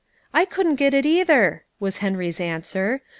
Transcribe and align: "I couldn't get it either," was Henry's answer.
"I 0.33 0.45
couldn't 0.45 0.77
get 0.77 0.95
it 0.95 1.05
either," 1.05 1.63
was 1.79 1.97
Henry's 1.99 2.39
answer. 2.41 3.03